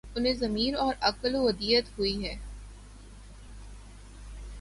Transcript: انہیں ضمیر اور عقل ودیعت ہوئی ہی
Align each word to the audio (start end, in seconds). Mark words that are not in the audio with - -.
انہیں 0.15 0.33
ضمیر 0.33 0.75
اور 0.75 0.93
عقل 1.01 1.35
ودیعت 1.35 1.99
ہوئی 1.99 2.15
ہی 2.17 2.33